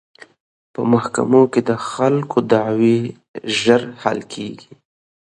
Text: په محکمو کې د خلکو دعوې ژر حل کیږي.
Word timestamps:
په 0.73 0.81
محکمو 0.91 1.43
کې 1.53 1.61
د 1.69 1.71
خلکو 1.89 2.37
دعوې 2.51 2.97
ژر 3.59 3.81
حل 4.01 4.19
کیږي. 4.33 4.71